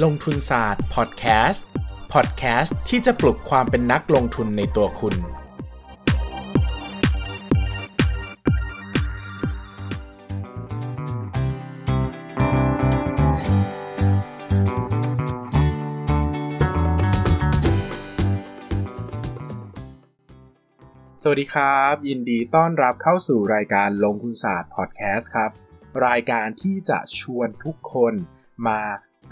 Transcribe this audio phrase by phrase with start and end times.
[0.00, 1.66] ลงทุนศาสตร์พอดแคสต์
[2.12, 5.18] พอดแคสต์ที่จะปลุกความเป็นนักลงทุนในตัวคุณ ส
[21.28, 25.50] วัสดีครับ ยินดีต้อนรับเข้าสู่รายการลงทุนศาสตร์พอดแคสต์ครับ
[26.06, 28.14] รายการที่จะชวนทุกคน
[28.68, 28.80] มา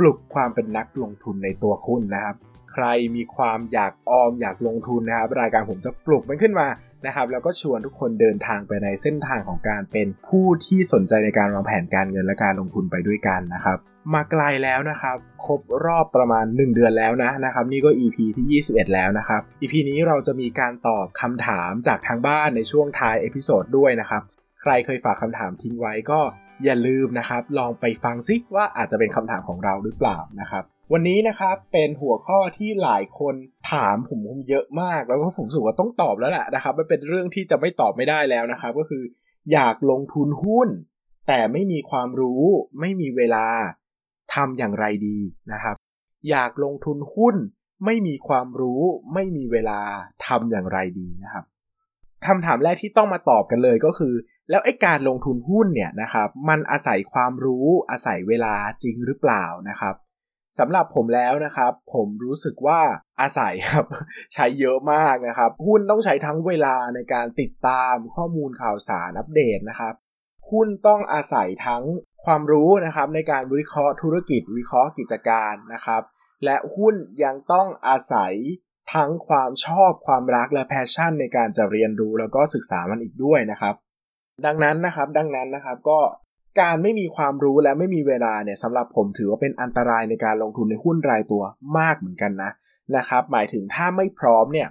[0.00, 2.36] ปลุกความเป็นนักลงทุนในตัวคุณนะครับ
[2.72, 2.86] ใคร
[3.16, 6.68] มีความอยากออมอยากลงทุนนะครับ รายการผมจะปลุกมันขึ้นมา
[7.06, 13.78] นะครับ แล้วก็ชวนทุกคนเดินทางไปในเส้นทางของการเป็นผู้ที่สนใจในการวางแผนการเงินและการลงทุนไปด้วยกันนะครับ
[14.14, 24.22] มาไกลแล้วนะครับ ครบรอบประมาณ 1 เดือนแล้วนะนะครับ นี่ก็ EP ที่ 21 แล้วนะครับ EP นี้เราจะมีการตอบคำถามจากทางบ้านในช่วงท้าย episode ด้วยนะครับ
[24.62, 26.20] ใครเคยฝากคำถามทิ้งไว้ก็
[26.64, 33.34] อย่าลืมนะครับลองไปฟังซิว่าอาจจะเป็นคำถามของเราหรือเปล่านะครับ วันนี้นะครับเป็นหัวข้อที่หลายคน
[33.72, 39.02] ถามผมผมเยอะมาก แล้วก็ผมรู้ว่าต้องตอบแล้วแหละนะครับมันเป็นเรื่องที่จะไม่ตอบไม่ได้แล้วนะครับ ก็คือ
[39.52, 40.68] อยากลงทุนหุ้น
[41.28, 42.42] แต่ไม่มีความรู้
[42.80, 43.46] ไม่มีเวลา
[44.34, 45.18] ทำอย่างไรดี
[45.52, 45.76] นะครับ
[46.30, 47.36] อยากลงทุนหุ้น
[47.84, 48.82] ไม่มีความรู้
[49.14, 49.80] ไม่มีเวลา
[50.26, 51.44] ทำอย่างไรดีนะครับ
[52.26, 54.14] คำถามแรกที่ต้องมาตอบกันเลยก็คือ
[54.50, 59.94] แล้วไอ้การลงทุนหุ้นเนี่ยนะครับ มันอาศัยความรู้อาศัยเวลาจริงหรือเปล่านะครับ
[60.58, 62.80] สำหรับผมแล้วนะครับ ผมรู้สึกว่า
[63.20, 63.84] อาศัยครับ
[64.34, 69.94] ใช้เยอะมากนะครับ หุ้นต้องใช้ทั้งเวลาในการติดตามข้อมูลข่าวสารอัปเดตนะครับ
[70.50, 71.82] หุ้นต้องอาศัยทั้ง
[72.24, 76.02] ความรู้นะครับ ในการวิเคราะห์ธุรกิจวิเคราะห์กิจการนะครับ
[76.44, 76.94] และหุ้น
[77.24, 78.34] ยังต้องอาศัย
[78.94, 83.74] ทั้งความชอบความรักและแพชชั่นในการจะเรียนรู้แล้วก็ศึกษามันอีกด้วยนะครับ
[84.46, 85.98] ดังนั้นนะครับ ดังนั้นนะครับก็
[86.60, 91.42] การไม่มีความรู้และไม่มีเวลาเนี่ยสำหรับผมถือว่าเป็นอันตรายในการลงทุนในหุ้นรายตัว
[91.78, 92.50] มากเหมือนกันนะ
[92.96, 94.68] นะครับ หมายถึงถ้าไม่พร้อมเนี่ย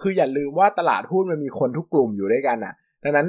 [0.00, 2.74] คืออย่าลืมว่าตลาดหุ้นมันมีคนทุกกลุ่มอยู่ด้วยกันอะ
[3.04, 3.26] ดังนั้น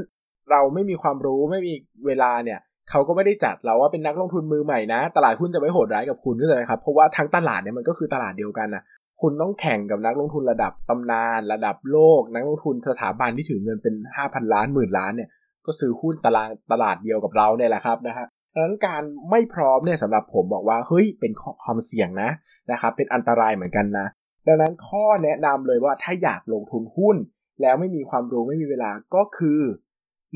[0.52, 1.74] เราไม่มีความรู้ไม่มี
[2.06, 8.84] เวลาเนี่ยเขาก็ไม่ได้จัดเราว่าเป็นนักลงทุนมือใหม่นะ ตลาดหุ้นจะไม่โหดร้ายกับคุณก็เลยครับ เพราะว่าทั้งตลาดเนี่ยมันก็คือตลาดเดียวกันนะ
[9.22, 15.30] คุณต้องแข่งกับนักลงทุนระดับตำนาน ระดับโลก นักลงทุนสถาบันที่ถือเงินเป็น 5,000 ล้านหมื่นล้านเนี่ย
[15.66, 21.32] ก็ซื้อหุ้นตลาดตลาดเดียวกับเราเนี่ยแหละครับนะฮะดังนั้นการไม่พร้อมเนี่ยสำหรับผมบอกว่าเฮ้ยเป็น
[21.64, 22.30] ความเสี่ยงนะ
[22.72, 24.08] นะครับเป็นอันตรายเหมือนกันนะ
[24.48, 27.18] ดังนั้นข้อแนะนำเลยว่าถ้าอยากลงทุนหุ้น
[27.62, 29.60] แล้วไม่มีความรู้ไม่มีเวลาก็คือ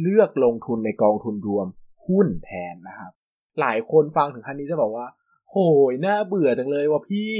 [0.02, 1.68] เลือกลงทุนในกองทุนรวม
[2.08, 3.12] หุ้นแทนนะครับ
[3.62, 5.08] หลายคนฟังถึงขั้นนี้จะบอกว่า
[5.52, 5.58] โห
[5.92, 7.34] ยน่าเบื่อจังเลยว่ะพี่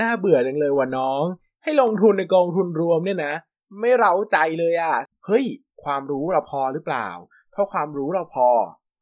[0.00, 1.24] น่าเบื่อจังเลยว่ะน้อง
[1.62, 3.34] ให้ลงทุนในกองทุนรวมเนี่ยนะ
[3.80, 4.94] ไม่เร้าใจเลยอะ่ะ
[5.26, 5.44] เฮ้ย
[5.84, 7.08] ความรู้เราพอหรือเปล่า
[7.54, 8.48] ถ้าความรู้เราพอ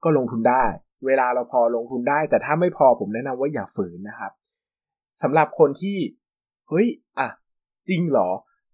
[0.04, 0.64] ก็ลงทุนได้
[1.06, 4.32] เวลาเราพอลงทุนได้ แต่ถ้าไม่พอผมแนะนำว่าอย่าฝืนนะครับ
[5.22, 5.96] สำหรับคนที่
[6.68, 6.86] เฮ้ย
[7.18, 7.28] อะ
[7.88, 8.28] จริงเหรอ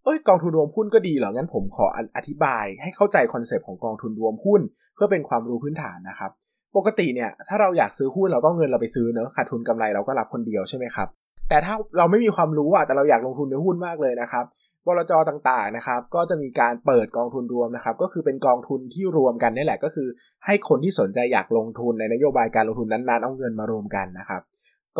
[0.04, 1.86] เอ้ยกองทุนรวมหุ้นก็ดีเหรองั้นผมขอ
[2.16, 4.60] อธิบายให้เข้าใจคอนเซปต์ของกองทุนรวมหุ้น
[4.94, 6.30] เพื่อเป็นความรู้พื้นฐานนะครับ
[6.76, 11.08] ปกติเนี่ยถ้าเราอยากซื้อหุ้นเราก็เงินเราไปซื้อเนอะขาดทุนกำไรเราก็รับคนเดียวใช่ไหมครับ
[11.48, 14.44] แต่ถ้าเราไม่มีความรู้อะแต่เราอยากลงทุนในหุ้นมากเลยนะครับ
[14.86, 20.08] บลจต่างๆนะครับ ก็จะมีการเปิดกองทุนรวมนะครับ ก็คือเป็นกองทุนที่รวมกันนี่แหละ ก็คือ
[20.46, 24.42] ให้คนที่สนใจอยากลงทุนในนโยบายการลงทุนนั้นๆ เอาเงินมารวมกันนะครับ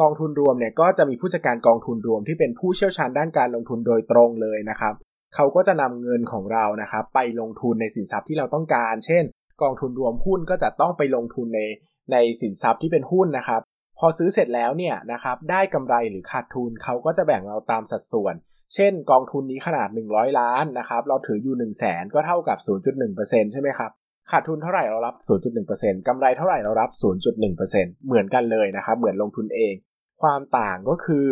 [0.00, 4.94] กองทุนรวมเนี่ยก็จะมีผู้จัดการกองทุนรวมที่เป็นผู้เชี่ยวชาญด้านการลงทุนโดยตรงเลยนะครับ
[5.34, 9.24] เขาก็จะนำเงินของเรานะครับ ไปลงทุนในสินทรัพย์ที่เราต้องการ เช่น
[9.62, 11.60] กองทุนรวมหุ้นก็จะต้องไปลงทุนใน
[12.12, 13.60] ในสินทรัพย์ที่เป็นหุ้นนะครับ
[13.98, 18.34] พอซื้อเสร็จแล้วเนี่ยนะครับได้กำไรหรือขาดทุนเขาก็จะแบ่งเราตามสัดส่วน
[18.74, 22.58] เช่น กองทุนนี้ขนาด 100 ล้านนะครับเราถืออยู่ 1 0 0 0 0แสนก็เท่ากับ
[23.04, 23.90] 0.1%ใช่ไหมครับ
[24.30, 25.14] ขาดทุนเท่าไหร่เรารับ
[25.62, 26.90] 0.1%กำไรเท่าไหร่เรารับ
[27.46, 29.74] 0.1%เหมือนกันเลยนะครับเหมือนลงทุนเอง
[30.22, 31.26] ความต่างก็คือ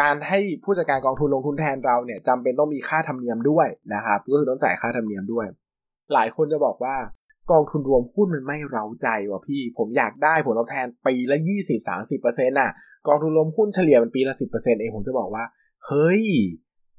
[0.00, 5.46] การให้ผู้จัดการกองทุนลงทุนแทนเราเนี่ยจำเป็นต้องมีค่าธรรมเนียมด้วยนะครับก็คือต้องจ่ายค่าธรรมเนียมด้วย
[6.12, 6.96] หลายคนจะบอกว่า
[7.50, 11.36] กองทุนรวมหุ้นมันไม่เร้าใจว่ะพี่ ผมอยากได้ผลตอบแทนปีละ
[11.92, 12.70] 20-30%น่ะ
[13.08, 15.44] กองทุนรวมหุ้นเฉลี่ยมันปีละ10%เองผมจะบอกว่า
[15.86, 16.22] เฮ้ย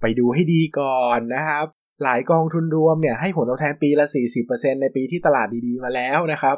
[0.01, 1.65] ไปดูให้ดีก่อนนะครับ
[2.03, 4.05] หลายกองทุนรวมเนี่ยให้ผลตอบแทนปีละ
[4.43, 6.55] 40%ในปีที่ตลาดดีๆมาแล้วนะครับ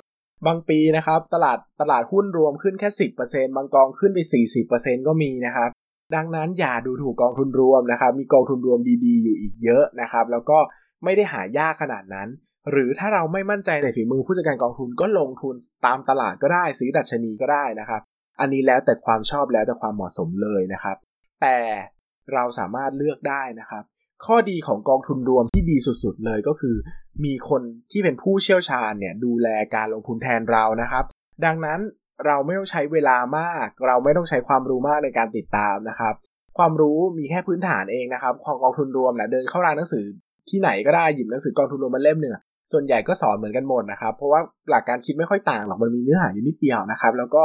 [0.47, 2.89] บางปีนะครับตลาดตลาดหุ้นรวมขึ้นแค่
[3.23, 4.19] 10%บางกองขึ้นไป
[4.63, 5.69] 40%ก็มีนะครับ
[6.15, 10.57] ดังนั้นอย่าดูถูกกองทุนรวมนะครับ มีกองทุนรวมดีๆ อยู่อีกเยอะนะครับ แล้วก็
[11.03, 12.27] ไม่ได้หายากขนาดนั้น
[12.71, 15.55] หรือถ้าเราไม่มั่นใจในฝีมือผู้จัดการกองทุนก็ลงทุน
[15.85, 18.01] ตามตลาดก็ได้ซื้อดัชนีก็ได้นะครับ
[18.39, 20.97] อันนี้แล้วแต่ความชอบแล้วแต่ความเหมาะสมเลยนะครับ
[21.41, 21.57] แต่
[22.33, 23.83] เราสามารถเลือกได้นะครับ
[24.25, 26.75] ข้อดีของกองทุนรวมที่ดีสุดๆเลยก็คือ
[27.25, 27.61] มีคน
[27.91, 31.05] ที่เป็นผู้เชี่ยวชาญเนี่ยดูแลการลงทุนแทนเรานะครับ
[31.45, 31.79] ดังนั้น
[32.25, 36.13] เราไม่ต้องใช้เวลามาก เราไม่ต้องใช้ความรู้มากในการติดตามนะครับ
[36.57, 40.05] ความรู้มีแค่พื้นฐานเองนะครับของกองทุนรวมนะเดินเข้าร้านหนังสือ
[40.49, 42.33] ที่ไหนก็ได้หยิบหนังสือกองทุนรวมมาเล่มหนึ่ง
[42.71, 47.43] ส่วนใหญ่ก็สอนเหมือนกันหมดนะครับ เพราะว่าหลักการคิดไม่ค่อยต่างหรอกมันมีเนื้อหาอยู่นิดเดียวนะครับ แล้วก็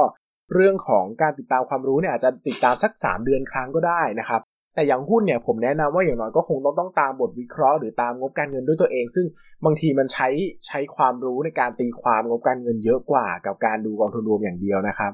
[0.55, 4.41] เรื่องของการติดตามความรู้เนี่ยอาจจะติดตามสัก 3 เดือนครั้งก็ได้นะครับ
[4.75, 9.27] แต่อย่างหุ้นเนี่ยผมแนะนำว่าอย่างน้อยก็คงต้องต้องตามบทวิเคราะห์หรือตามงบการเงินด้วยตัวเอง ซึ่ง
[9.65, 10.29] บางทีมันใช้
[10.67, 15.13] ใช้ความรู้ในการตีความงบการเงินเยอะกว่ากับการดูกองทุนรวมอย่างเดียวนะครับ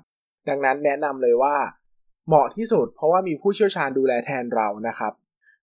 [0.48, 1.54] ดังนั้นแนะนำเลยว่า
[2.26, 5.12] เหมาะที่สุด เพราะว่ามีผู้เชี่ยวชาญดูแลแทนเรานะครับ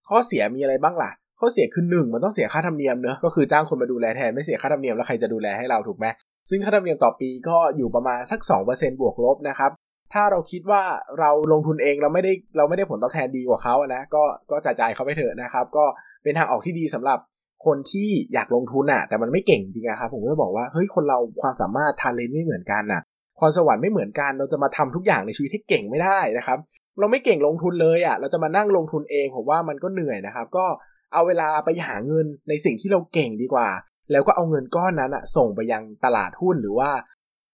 [0.08, 6.06] ข้อเสียมีอะไรบ้างล่ะ ข้อเสียคือหนึ่งมันต้องเสียค่าธรรมเนียมเนอะก็คือจ้างคนมาดูแลแทนไม่เสียค่าธรรมเนียมแล้วใครจะดูแลให้เราถูกไหม
[6.50, 8.40] ซึ่งค่าธรรมเนียมต่อปีก็อยู่ประมาณสัก
[8.70, 9.72] 2%บวกลบนะครับ
[10.14, 10.84] ถ้าเราคิดว่า
[11.20, 15.86] เราลงทุนเองเราไม่ได้เราไม่ได้ผลตอบแทนดีกว่าเขานะก็ก็จ่ายเขาไปเถอะนะครับ ก็
[16.24, 17.20] เป็นทางออกที่ดีสำหรับ
[17.66, 23.02] คนที่อยากลงทุนอะแต่มันไม่เก่งจริงนะครับผมก็จะบอกว่าเฮ้ยคนเราความสามารถทาเลนไม่เหมือนกันอะ
[23.40, 26.58] ความสวรรค์ไม่เหมือนกันเราจะมาทำทุกอย่างในชีวิตให้เก่งไม่ได้นะครับ
[27.00, 30.66] เราไม่เก่งลงทุนเลยอะเราจะมานั่งลงทุนเองผมว่ามันก็เหนื่อยนะครับ ก็
[31.14, 33.70] เอาเวลาไปหาเงินในสิ่งที่เราเก่งดีกว่า
[34.12, 36.90] แล้วก็เอาเงินก้อนนั้นอะส่งไปยังตลาดหุ้นหรือว่า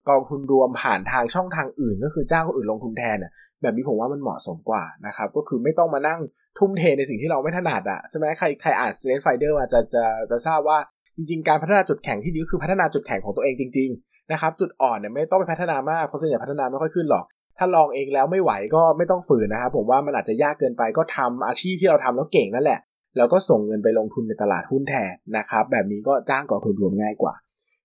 [0.10, 6.20] กองทุนรวมผ่านทางช่องทางอื่น ก็คือจ้างคนอื่นลงทุนแทนเนี่ยแบบนี้ผมว่ามันเหมาะสมกว่านะครับ ก็คือไม่ต้องมานั่ง
[6.60, 10.78] ทุ่มเทในสิ่งที่เราไม่ถนัดอะใช่ไหมใครใครอ่าน Student Finder มาจะจะจะทราบว่า
[11.18, 17.26] จริงๆ การพัฒนาจุดแข็งที่ดีก็คือพัฒนาจุดแข็งของตัวเองจริง ๆ นะครับ จุดอ่อนเนี่ยไม่ต้องไปพัฒนามากเพราะส่วนใหญ่พัฒนาไม่ค่อยขึ้นหรอก
[17.58, 22.80] ถ้าลองเองแล้วไม่ไหวก็ไม่ต้องฝืนนะครับผมว่ามันอาจจะยากเกินไปก็ทำอาชีพที่เราทำแล้วเก่งนั่นแหละ
[23.18, 27.34] แล้วก็ส่งเงินไปลงทุนในตลาดหุ้นแทนนะครับแบบนี้ก็จ้างกองทุนรวมง่ายกว่า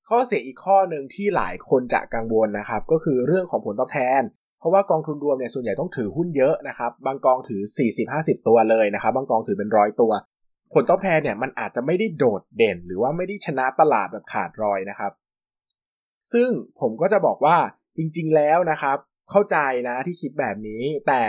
[0.08, 4.22] ข้อเสียอีกข้อหนึ่งที่หลายคนจะกังวลนะครับก็คือเรื่องของผลตอบแทน
[4.58, 7.60] เพราะว่ากองทุนรวมเนี่ยส่วนใหญ่ต้องถือหุ้นเยอะนะครับบางกองถือ
[8.04, 10.12] 40-50 ตัวเลยนะครับบางกองถือเป็นร้อยตัว
[10.74, 15.12] ผลตอบแทนเนี่ยมันอาจจะไม่ได้โดดเด่น หรือว่าไม่ได้ชนะตลาดแบบขาดรอยนะครับ
[16.32, 16.48] ซึ่ง
[16.80, 17.56] ผมก็จะบอกว่า
[17.96, 18.96] จริง ๆ แล้วนะครับ
[19.30, 19.56] เข้าใจ
[19.88, 21.20] นะที่คิดแบบนี้แต่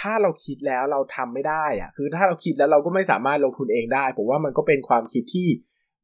[0.00, 5.48] ถ้าเราคิดแล้วเราทำไม่ได้อะคือถ้าเราคิดแล้วเราก็ไม่สามารถลงทุนเองได้ ผมว่ามันก็เป็นความคิดที่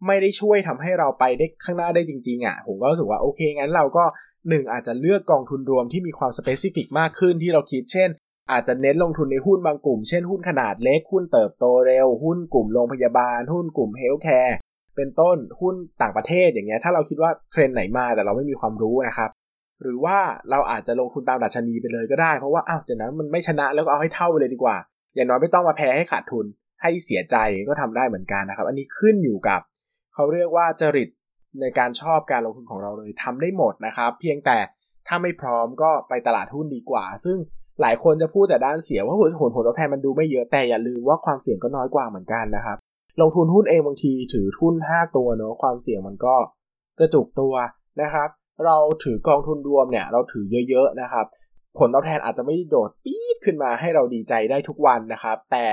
[0.06, 4.04] ไม่ได้ช่วยทำให้เราไปได้ข้างหน้าได้จริงๆอะ่ะ ผมก็รู้สึกว่าโอเคงั้นเราก็
[4.48, 8.10] หนึ่งอาจจะเลือกกองทุนรวมที่มีความ specific มากขึ้นที่เราคิด เช่น
[8.50, 14.56] อาจจะเน้นลงทุนในหุ้นบางกลุ่ม เช่นหุ้นขนาดเล็ก หุ้นเติบโตเร็ว หุ้นกลุ่มโรงพยาบาล หุ้นกลุ่ม healthcare
[14.96, 19.30] เป็นต้น หุ้นต่างประเทศอย่างเงี้ย ถ้าเราคิดว่าเทรนด์ไหนมาแต่เราไม่มีความรู้นะครับ
[19.82, 20.18] หรือว่า
[20.50, 24.76] เราอาจจะลงทุนตามดัชนีไปเลยก็ได้ เพราะว่าอ้าวเดี๋ยวนะมันไม่ชนะแล้วก็เอาให้เท่าไปเลยดีกว่า
[25.14, 26.46] อย่างน้อยไม่ต้องมาแพ้ให้ขาดทุน
[26.82, 27.36] ให้เสียใจ
[27.68, 29.60] ก็ทำได้เหมือนกันนะครับ อันนี้ขึ้นอยู่กับ
[30.14, 31.08] เขาเรียกว่าจริต
[31.60, 34.58] ในการชอบการลงทุนของเราเลยทำได้หมดนะครับ เพียงแต่
[35.08, 37.38] ถ้าไม่พร้อมก็ไปตลาดหุ้นดีกว่า ซึ่ง
[37.80, 42.76] หลายคนจะพูดแต่ด้านเสียว่าผลผลผลตอบแทนมันดูไม่เยอะแต่อย่าลืมว่าความเสี่ยงก็น้อยกว่าเหมือนกันนะครับ
[43.20, 46.36] ลงทุนหุ้นเองบางทีถือทุน 5 ตัวเนาะความเสี่ยงมันก็
[46.98, 47.54] กระจุกตัว
[48.00, 48.28] นะครับ
[48.66, 51.26] เราถือกองทุนรวมเนี่ยเราถือเยอะๆนะครับ
[51.78, 55.66] ผลตอบแทนอาจจะไม่โดดปี๊ดขึ้นมาให้เราดีใจได้ทุกวันนะครับ แต่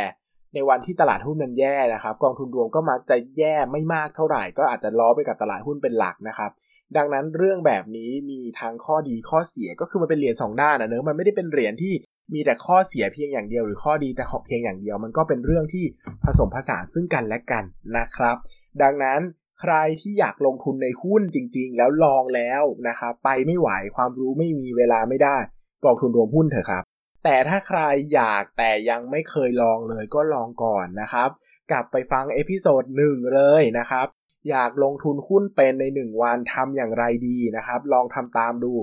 [0.53, 6.51] ในวันที่ตลาดหุ้นมันแย่นะครับ กองทุนรวมก็มักจะแย่ไม่มากเท่าไหร่ ก็อาจจะล้อไปกับตลาดหุ้นเป็นหลักนะครับ
[6.97, 11.93] ดังนั้นเรื่องแบบนี้มีทั้งข้อดีข้อเสียก็คือมันเป็นเหรียญสองด้านนะเนอะมันไม่ได้เป็นเหรียญที่
[12.33, 15.85] มีแต่ข้อเสียเพียงอย่างเดียวหรือข้อดีแต่เพียงอย่างเดียว มันก็เป็นเรื่องที่
[16.23, 17.63] ผสมผสานซึ่งกันและกัน
[17.97, 18.35] นะครับ
[18.81, 19.19] ดังนั้น
[19.61, 25.37] ใครที่อยากลงทุนในหุ้นจริง ๆ แล้วลองแล้วนะครับไปไม่ไหวความรู้ไม่มีเวลาไม่ได้
[25.85, 26.83] กองทุนรวมหุ้นเถอะครับ
[27.23, 27.79] แต่ถ้าใคร
[28.13, 31.29] อยากแต่ยังไม่เคยลองเลยก็ลองก่อนนะครับ
[31.71, 34.07] กลับไปฟัง episode หนึ่งเลยนะครับ
[34.49, 38.73] อยากลงทุนหุ้นเป็นใน 1 วันทำอย่างไรดีนะครับ ลองทำตามดู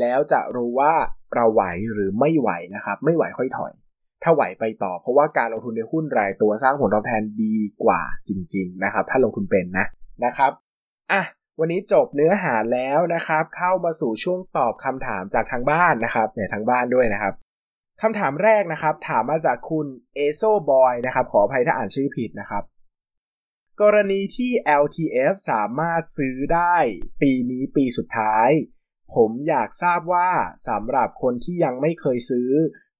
[0.00, 0.92] แล้วจะรู้ว่า
[1.34, 3.72] เราไหวหรือไม่ไหวนะครับ ไม่ไหวค่อยถอย
[4.22, 9.86] ถ้าไหวไปต่อ เพราะว่าการลงทุนในหุ้นรายตัวสร้างผลตอบแทนดีกว่าจริง ๆ นะครับ ถ้าลงทุนเป็นนะ
[10.24, 10.52] นะครับ
[11.12, 11.22] อะ
[11.58, 17.34] วันนี้จบเนื้อหาแล้วนะครับ เข้ามาสู่ช่วงตอบคำถามจากทางบ้านนะครับเนี่ยทางบ้านด้วยนะครับ
[18.02, 22.64] คำถามแรกนะครับ ถามมาจากคุณเอโซบอยนะครับ ขออภัยถ้าอ่านชื่อผิดนะครับ
[23.80, 24.50] กรณีที่
[24.82, 26.76] LTF สามารถซื้อได้
[27.22, 28.50] ปีนี้ปีสุดท้าย
[29.14, 30.30] ผมอยากทราบว่า
[30.68, 32.50] สำหรับคนที่ยังไม่เคยซื้อ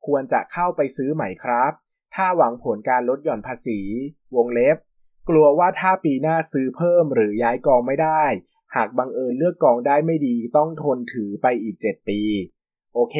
[0.07, 1.73] ควรจะเข้าไปซื้อไหม่ครับ
[2.14, 3.81] ถ้าหวังผลการลดหย่อนภาษี
[4.37, 4.76] วงเล็บ
[5.29, 8.25] กลัวว่าถ้าปีหน้าซื้อเพิ่มหรือย้ายกองไม่ได้
[8.76, 12.21] หากบังเอิญเลือกกองได้ไม่ดีต้องทนถือไปอีก 7 ปี
[12.95, 13.17] โอเค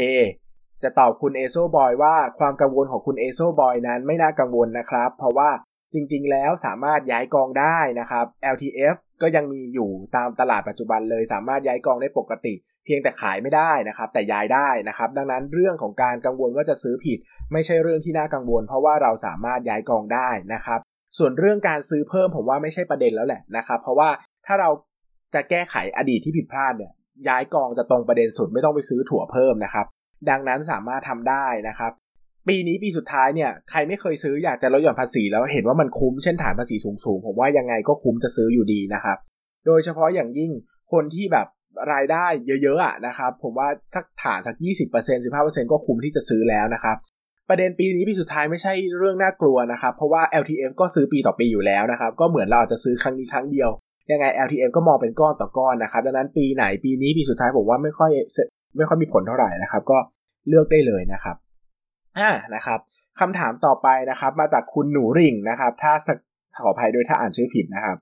[0.83, 5.51] จะตอบคุณเอโซบอยว่าความกังวลของคุณเอโซบอยนั้นไม่น่ากังวลนะครับ เพราะว่า
[5.95, 12.55] จริงๆ แล้วสามารถย้ายกองได้นะครับ LTF ก็ยังมีอยู่ตามตลาดปัจจุบันเลยสามารถย้ายกองได้ปกติ
[12.85, 17.19] เพียงแต่ขายไม่ได้นะครับ แต่ย้ายได้นะครับ ดังนั้นเรื่องของการกังวลว่าจะซื้อผิด
[17.53, 20.81] ไม่ใช่เรื่องที่น่ากังวล เพราะว่าเราสามารถย้ายกองได้นะครับ
[21.19, 24.09] ส่วนเรื่องการซื้อเพิ่มผมว่าไม่ใช่ประเด็นแล้วแหละนะครับ เพราะว่า
[24.47, 24.71] ถ้าเรา
[25.35, 26.93] จะแก้ไขอดีตที่ผิดพลาดเนี่ย
[27.29, 29.87] ย้ายกองจะตรงประเด็นสุดไม่ต้องไปซื้อถั่วเพิ่มนะครับ
[30.31, 31.93] ดังนั้นสามารถทำได้นะครับ
[32.49, 39.19] ปีนี้ปีสุดท้ายเนี่ยใครไม่เคยซื้ออยากจะลดหย่อนภาษีแล้วเห็นว่ามันคุ้มเช่นฐานภาษีสูงๆผมว่ายังไงก็คุ้มจะซื้ออยู่ดีนะครับ
[39.67, 40.53] โดยเฉพาะอย่างยิ่ง
[40.93, 41.47] คนที่แบบ
[41.93, 44.57] รายได้เยอะๆอะนะครับผมว่าสักฐานสัก
[44.95, 46.97] 20% 15%ก็คุ้มที่จะซื้อแล้วนะครับ
[47.49, 53.71] ประเด็นปีนี้ปีสุดท้ายไม่ใช่เรื่องน่ากลัวนะครับ เพราะว่า LTF ก็ซื้อปีต่อปีอยู่แล้วนะครับ ก็เหมือนเราอาจจะซื้อครั้งนี้ครั้งเดียว
[54.11, 58.11] ยังไง LTF ก็มองเป็นก้อนต่อก้อนนะครับ ดังนั้นปีไหนปีนี้ปีสุดท้ายผมว่าไม่ค่อย
[58.77, 59.99] ไม่ค่อยมีผลเท่าไหร่นะครับ ก็
[60.49, 61.37] เลือกได้เลยนะครับ
[62.19, 62.79] อ่านะครับ
[63.21, 65.93] คำถามต่อไปนะครับ มาจากคุณหนูริ่งนะครับ ถ้า
[66.63, 67.97] ขออภัยด้วยถ้าอ่านชื่อผิดนะครับ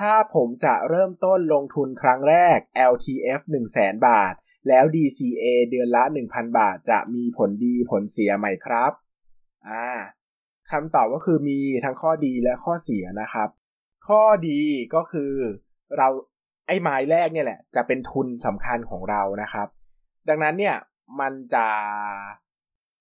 [0.00, 2.58] ถ้าผมจะเริ่มต้นลงทุนครั้งแรก
[2.92, 4.34] LTF 1 0 0 0 0 0บาท
[4.68, 8.92] แล้ว DCA เดือนละ 1,000 บาทจะมีผลดีผลเสียไหมครับ
[9.68, 9.86] อ่า
[10.70, 13.48] คำตอบก็คือมีทั้งข้อดีและข้อเสียนะครับ
[14.08, 14.60] ข้อดี
[14.94, 15.32] ก็คือ
[15.96, 16.08] เรา
[16.66, 19.68] ไอ้ไม้แรกเนี่ยแหละ จะเป็นทุนสำคัญของเรานะครับ
[20.28, 20.76] ดังนั้นเนี่ย
[21.20, 21.66] มันจะ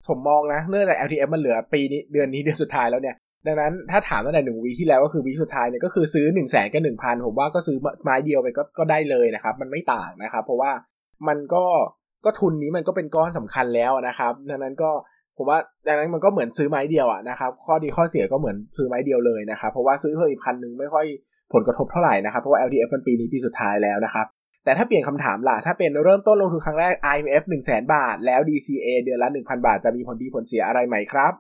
[0.08, 3.16] ผมมองนะเนื่องจาก LTF มันเหลือปีนี้เดือนนี้เดือนสุดท้ายแล้วเนี่ย
[3.48, 10.72] ดังนั้นถ้าถามตั้งแต่หนึ่งวีที่แล้วก็คือวีสุดท้ายเนี่ยก็คือซื้อหนึ่งแสนกับหนึ่งพันผมว่าก็ซื้อไม้เดียวไปก็ก็ได้เลยนะครับ มันไม่ต่างนะครับ เพราะว่า
[11.28, 11.64] มันก็
[12.26, 14.92] ก็ทุนนี้มันก็เป็นก้อนสำคัญแล้วนะครับ ดังนั้นก็
[15.38, 21.06] ผมว่าดังนั้นมันก็เหมือนซื้อไม้เดียวอะนะครับ ข้อดีข้อเสียก็เหมือนซื้อไม้เดียวเลยนะครับ เพราะว่าซื้อเพิ่มอีกพันหนึ่งไม่ค่อย
[21.54, 24.26] ผลกระทบเท่าไหร่นะครับ เพราะว่า LTF มันปีนี้ปีสุดท้ายแล้วนะครับ
[24.66, 29.78] แต่ถ้าเปลี่ยนคำถามล่ะ ถ้าเป็นเริ่มต้นลงทุนครั้งแรก IMF 1 0 0 0 0 0 บาท แล้ว DCA เดือนละ 1,000 บาท
[29.86, 31.34] จะมีผลดีผลเสียอะไรไหมครับ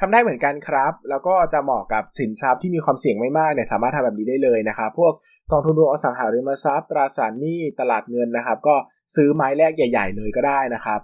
[0.00, 5.12] ทำได้เหมือนกันครับ แล้วก็จะเหมาะกับสินทรัพย์ที่มีความเสี่ยงไม่มากเนี่ยสามารถทำแบบนี้ได้เลยนะครับ พวก
[5.52, 8.74] กองทุนรวมอสังหาริมทรัพย์ตราสารหนี้ตลาดเงินนะครับ ก็
[9.16, 11.00] ซื้อไม้แรกใหญ่ ๆ เลยก็ได้นะครับ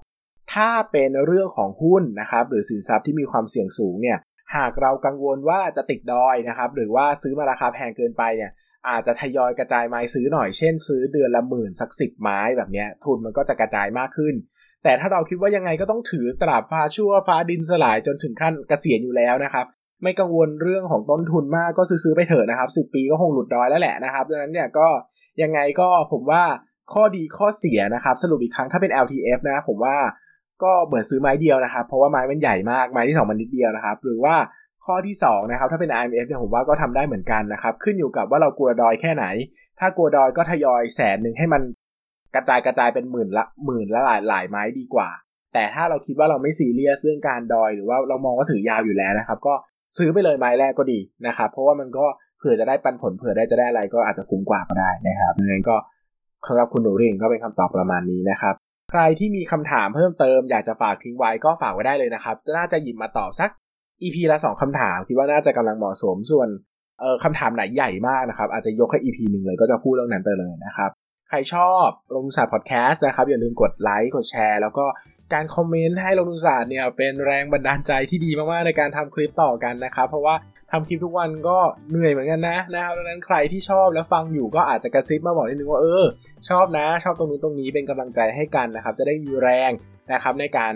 [0.54, 4.18] ถ้าเป็นเรื่องของหุ้นนะครับหรือสินทรัพย์ที่มีความเสี่ยงสูงเนี่ย
[4.56, 8.50] หากเรากังวลว่าจะติดดอยนะครับหรือว่าซื้อมาราคาแพงเกินไปเนี่ย
[8.88, 14.34] อาจจะทยอยกระจายไม้ซื้อหน่อยเช่น ซื้อเดือนละหมื่นสักสิบไม้แบบนี้ทุนมันก็จะกระจายมากขึ้น
[14.84, 19.66] แต่ถ้าเราคิดว่ายังไงก็ต้องถือตราบฟ้าชั่วฟ้าดินสลายจนถึงขั้นเกษียณอยู่แล้วนะครับ
[20.02, 24.88] ไม่กังวลเรื่องของต้นทุนมากก็ซื้อไปเถอะนะครับ 10 ปีก็คงหลุดดอยแล้วแหละนะครับดังนั้นเนี่ยก็
[25.42, 26.44] ยังไงก็ผมว่า
[26.92, 29.96] ข้อดีข้อเสียนะครับ สรุปอีกครั้งถ้าเป็น LTF นะผมว่า
[30.62, 34.34] ก็เหมือนซื้อไม้เดียวนะครับ เพราะว่าไม้มันใหญ่มากไม้ที่ 2 มันนิดเดียวนะครับ หรือว่า
[34.84, 39.26] ข้อที่2นะครับถ้าเป็น IMF เนี่ยผมว่าก็ทำได้เหมือนกันนะครับ ขึ้นอยู่กับว่าเรากลัวดอยแค่ไหน
[39.80, 41.62] ถ้ากลัวดอยก็ทยอยแสนหนึ่งให้มัน
[42.34, 45.08] กระจายกระจายเป็นหมื่นละหมื่นละหลายหลายไม้ดีกว่า
[45.54, 49.54] แต่ถ้าเราคิดว่าเราไม่ซีเรียสเรื่องการดอยหรือว่าเรามองว่าถือยาวอยู่แล้วนะครับ ก็
[49.98, 52.06] ซื้อไปเลยไม้แรกก็ดีนะครับ เพราะว่ามันก็
[52.38, 55.76] เผื่อจะได้ปันผลเผื่อได้จะได้อะไรก็อาจจะคุ้มกว่าก็ได้นะครับดังนั้นก็
[56.48, 58.54] สำหรับคุณหนูริ่งก็เป็นคำตอบประมาณนี้นะครับ
[58.90, 63.50] ใครที่มีคำถามเพิ่มเติมอยากจะฝากทิ้งไว้ก็ฝากไว้ได้เลยนะครับน่าจะหยิบมาตอบสัก
[64.02, 66.48] EP ละ2คำถามคิดว่าน่าจะกำลังเหมาะสมส่วน
[67.00, 70.90] เออคำถามไหนใหญ่มากนะครับ อาจจะยกให้ EP หนึ่งเลยก็จะพูดเรื่องนั้นไปเลยนะครับ
[71.28, 74.84] ใครชอบลงทุนศาสตร์พอดแคสต์นะครับ อย่าลืมกดไลค์กดแชร์ แล้วก็
[75.34, 80.34] การคอมเมนต์ให้ลงทุนศาสตร์เนี่ยเป็นแรงบันดาลใจที่ดีมากๆในการทำคลิปต่อกันนะครับ เพราะว่า
[80.70, 81.58] ทำคลิปทุกวันก็
[81.90, 86.04] เหนื่อยเหมือนกันนะนะครับดังนั้นใครที่ชอบแล้วฟังอยู่ก็อาจจะกระซิบมาบอกนิดนึงว่าเออ
[86.48, 89.70] ชอบนะ ชอบตรงนี้ตรงนี้เป็นกำลังใจให้กันนะครับ จะได้มีแรง
[90.12, 90.72] นะครับในการ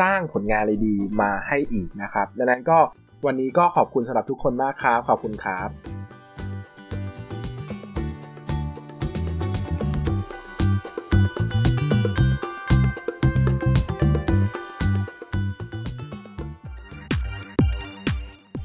[0.00, 2.78] สร้างผลงานอะไรดีมาให้อีกนะครับ ดังนั้นก็
[3.26, 5.95] วันนี้ก็ขอบคุณสำหรับทุกคนมากครับ ขอบคุณครับ